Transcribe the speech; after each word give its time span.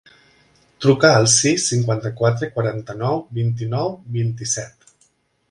Truca 0.85 1.11
al 1.17 1.27
sis, 1.33 1.65
cinquanta-quatre, 1.73 2.49
quaranta-nou, 2.57 3.23
vint-i-nou, 3.41 3.95
vint-i-set. 4.19 4.91